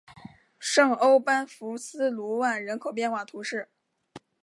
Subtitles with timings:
[0.57, 3.69] 圣欧班福斯卢万人口变化图示